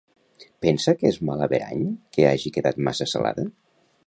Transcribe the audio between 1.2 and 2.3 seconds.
mal averany que